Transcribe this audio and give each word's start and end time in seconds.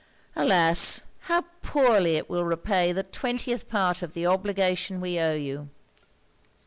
Alas! 0.35 1.05
how 1.29 1.43
poorly 1.61 2.15
it 2.15 2.27
will 2.27 2.43
repay 2.43 2.91
the 2.91 3.03
twentieth 3.03 3.67
part 3.69 4.01
of 4.01 4.15
the 4.15 4.25
obligation 4.25 4.99
we 4.99 5.19
owe 5.19 5.35
you!' 5.35 5.69